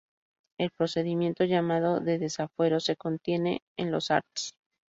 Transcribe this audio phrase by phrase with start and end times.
[0.59, 4.55] El procedimiento, llamado de "desafuero", se contiene en los arts.